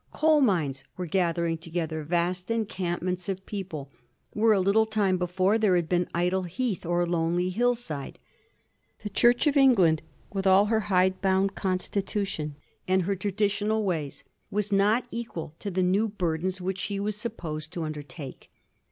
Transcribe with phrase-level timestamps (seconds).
[0.11, 3.91] Coal mines were gather ing together vast encampments of people
[4.31, 8.17] where a little time before there had been idle heath or lonely hill side.
[9.03, 10.01] The Church of England,
[10.33, 12.53] with her then hide bound consti tution
[12.87, 17.71] and her traditional ways, was not equal to the new burdens which she was supposed
[17.73, 18.49] to undertake.